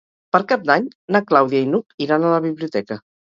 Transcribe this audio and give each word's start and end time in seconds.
Per 0.35 0.39
Cap 0.51 0.63
d'Any 0.69 0.87
na 1.15 1.21
Clàudia 1.31 1.61
i 1.65 1.69
n'Hug 1.73 1.95
iran 2.07 2.25
a 2.31 2.35
la 2.35 2.43
biblioteca. 2.49 2.99